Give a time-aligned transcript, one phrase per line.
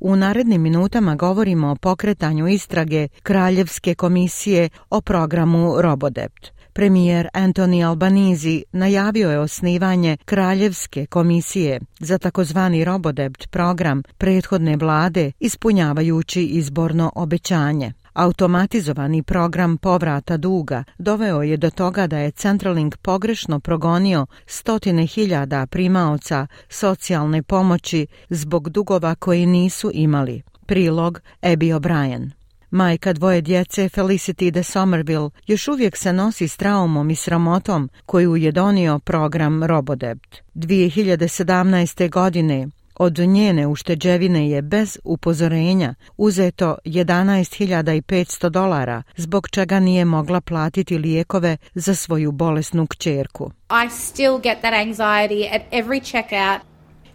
[0.00, 6.50] U narednim minutama govorimo o pokretanju istrage Kraljevske komisije o programu Robodept.
[6.72, 16.44] Premijer Anthony Albanizi najavio je osnivanje Kraljevske komisije za takozvani Robodept program prethodne vlade ispunjavajući
[16.44, 17.92] izborno obećanje.
[18.18, 25.66] Automatizovani program povrata duga doveo je do toga da je Centralink pogrešno progonio stotine hiljada
[25.66, 30.42] primaoca socijalne pomoći zbog dugova koje nisu imali.
[30.66, 32.30] Prilog Abby O'Brien.
[32.70, 38.36] Majka dvoje djece Felicity de Somerville još uvijek se nosi s traumom i sramotom koju
[38.36, 40.36] je donio program Robodebt.
[40.54, 42.10] 2017.
[42.10, 50.98] godine Od njene ušteđevine je bez upozorenja uzeto 11.500 dolara, zbog čega nije mogla platiti
[50.98, 53.50] lijekove za svoju bolesnu kćerku.
[53.86, 56.68] I still get that anxiety at every checkout.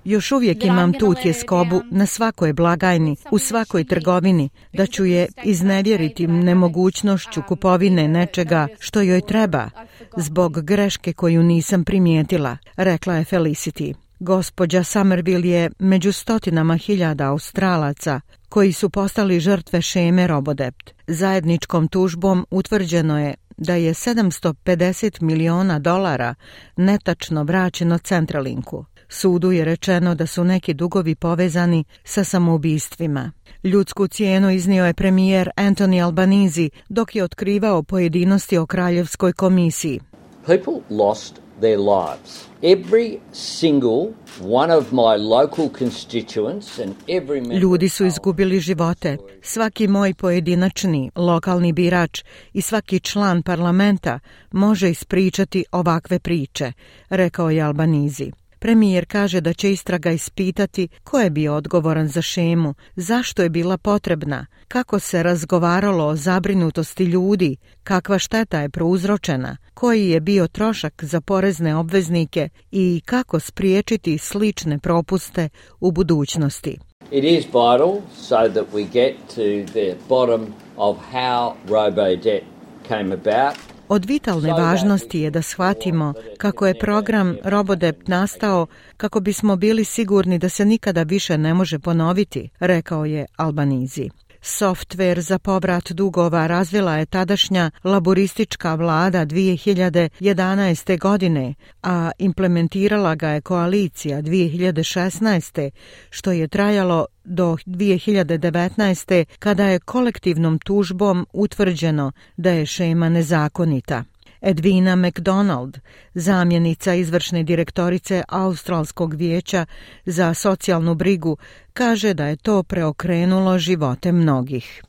[0.04, 6.28] Još uvijek imam tu tjeskobu na svakoj blagajni, u svakoj trgovini, da ću je iznevjeriti
[6.28, 9.70] nemogućnošću kupovine nečega što joj treba,
[10.18, 13.94] zbog greške koju nisam primijetila, rekla je Felicity.
[14.24, 20.92] Gospođa Somerville je među stotinama hiljada australaca koji su postali žrtve šeme Robodept.
[21.08, 26.36] Zajedničkom tužbom utvrđeno je da je 750 miliona dolara
[26.76, 28.86] netačno vraćeno Centralinku.
[29.10, 33.32] Sudu je rečeno da su neki dugovi povezani sa samoubistvima.
[33.64, 40.00] Ljudsku cijenu iznio je premijer Anthony Albanizi dok je otkrivao pojedinosti o kraljevskoj komisiji.
[40.46, 42.48] People lost their lives.
[42.62, 49.18] Every single one of my local constituents and every Ljudi su izgubili živote.
[49.42, 54.20] Svaki moj pojedinačni lokalni birač i svaki član parlamenta
[54.52, 56.72] može ispričati ovakve priče,
[57.10, 58.32] rekao je Albanizi.
[58.64, 63.78] Premijer kaže da će istraga ispitati ko je bio odgovoran za šemu, zašto je bila
[63.78, 71.04] potrebna, kako se razgovaralo o zabrinutosti ljudi, kakva šteta je prouzročena, koji je bio trošak
[71.04, 76.78] za porezne obveznike i kako spriječiti slične propuste u budućnosti.
[77.12, 82.44] It is vital so that we get to the bottom of how robo-debt
[82.88, 83.73] came about.
[83.94, 88.68] Od vitalne važnosti je da shvatimo kako je program Robodept nastao
[88.98, 94.10] kako bismo bili sigurni da se nikada više ne može ponoviti, rekao je Albanizi.
[94.46, 101.00] Softver za povrat dugova razvila je tadašnja laboristička vlada 2011.
[101.00, 105.70] godine, a implementirala ga je koalicija 2016.
[106.10, 109.26] što je trajalo do 2019.
[109.40, 114.04] kada je kolektivnom tužbom utvrđeno da je šema nezakonita.
[114.44, 115.80] Edvina McDonald,
[116.14, 119.66] zamjenica izvršne direktorice Australskog vijeća
[120.06, 121.38] za socijalnu brigu,
[121.74, 124.84] kaže da je to preokrenulo živote mnogih.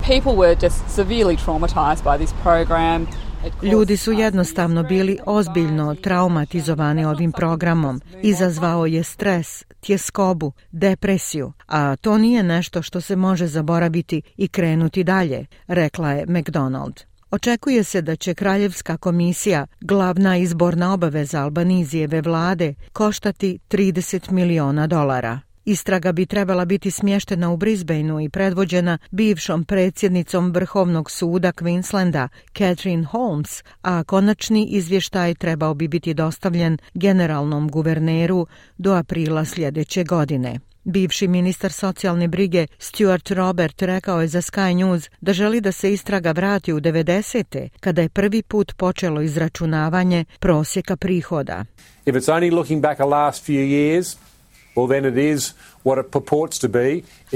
[3.62, 8.00] Ljudi su jednostavno bili ozbiljno traumatizovani ovim programom.
[8.22, 15.04] Izazvao je stres, tjeskobu, depresiju, a to nije nešto što se može zaboraviti i krenuti
[15.04, 17.13] dalje, rekla je McDonald.
[17.34, 25.40] Očekuje se da će Kraljevska komisija, glavna izborna obaveza Albanizijeve vlade, koštati 30 miliona dolara.
[25.64, 32.28] Istraga bi trebala biti smještena u Brisbaneu i predvođena bivšom predsjednicom Vrhovnog suda Queenslanda,
[32.58, 38.46] Catherine Holmes, a konačni izvještaj trebao bi biti dostavljen generalnom guverneru
[38.78, 40.60] do aprila sljedeće godine.
[40.84, 45.92] Bivši ministar socijalne brige Stuart Robert rekao je za Sky News da želi da se
[45.92, 47.68] istraga vrati u 90.
[47.80, 51.64] kada je prvi put počelo izračunavanje prosjeka prihoda.
[52.06, 54.16] If it's only looking back a last few years,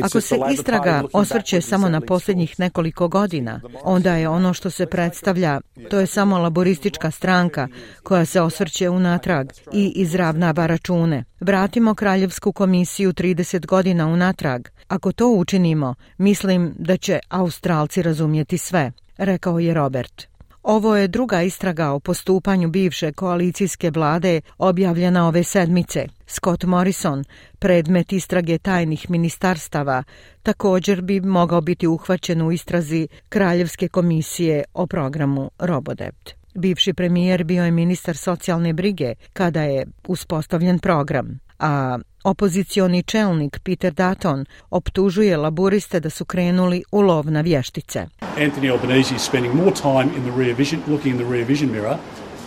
[0.03, 5.61] Ako se istraga osvrće samo na posljednjih nekoliko godina, onda je ono što se predstavlja,
[5.91, 7.69] to je samo laboristička stranka
[8.03, 11.25] koja se osvrće unatrag i izravnava račune.
[11.41, 14.69] Vratimo Kraljevsku komisiju 30 godina unatrag.
[14.89, 20.38] Ako to učinimo, mislim da će Australci razumjeti sve, rekao je Robert.
[20.69, 26.07] Ovo je druga istraga o postupanju bivše koalicijske vlade objavljena ove sedmice.
[26.27, 27.25] Scott Morrison,
[27.59, 30.03] predmet istrage tajnih ministarstava,
[30.43, 36.38] također bi mogao biti uhvaćen u istrazi Kraljevske komisije o programu Robodept.
[36.59, 43.95] Bivši premijer bio je ministar socijalne brige kada je uspostavljen program, a opozicioni čelnik Peter
[43.95, 48.07] Dutton optužuje laburiste da su krenuli u lov na vještice.
[48.21, 51.73] Anthony Albanese is spending more time in the rear vision, looking in the rear vision
[51.73, 51.97] mirror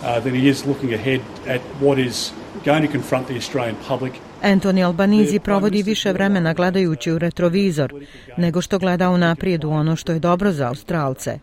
[0.02, 2.32] uh, than he is looking ahead at what is
[2.64, 4.12] going to confront the Australian public
[4.42, 7.94] Anthony Albanizi provodi više vremena gledajući u retrovizor
[8.36, 11.38] nego što gleda u naprijed u ono što je dobro za Australce.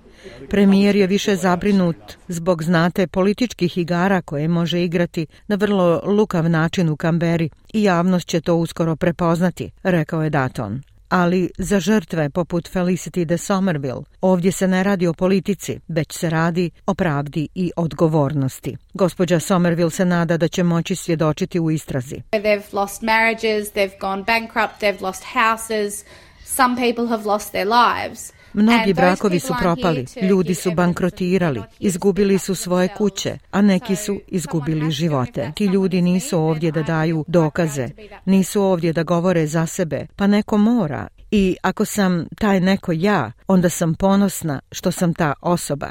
[0.50, 1.95] Premijer je više zabrinut
[2.27, 8.27] zbog znate političkih igara koje može igrati na vrlo lukav način u Kamberi i javnost
[8.27, 10.81] će to uskoro prepoznati, rekao je Daton.
[11.09, 16.29] Ali za žrtve poput Felicity de Somerville ovdje se ne radi o politici, već se
[16.29, 18.77] radi o pravdi i odgovornosti.
[18.94, 22.21] Gospođa Somerville se nada da će moći svjedočiti u istrazi.
[22.31, 26.06] They've lost marriages, they've gone bankrupt, they've lost houses,
[26.45, 28.38] some people have lost their lives.
[28.53, 34.91] Mnogi brakovi su propali, ljudi su bankrotirali, izgubili su svoje kuće, a neki su izgubili
[34.91, 35.51] živote.
[35.55, 37.89] Ti ljudi nisu ovdje da daju dokaze,
[38.25, 41.07] nisu ovdje da govore za sebe, pa neko mora.
[41.31, 45.89] I ako sam taj neko ja, onda sam ponosna što sam ta osoba,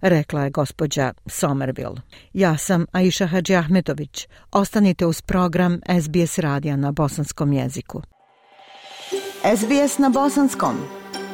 [0.00, 1.96] rekla je gospođa Somerville.
[2.32, 4.28] Ja sam Aisha Hadži Ahmetović.
[4.52, 8.02] Ostanite uz program SBS radija na bosanskom jeziku.
[9.56, 10.97] SBS na bosanskom.